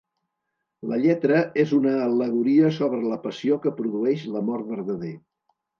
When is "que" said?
3.67-3.77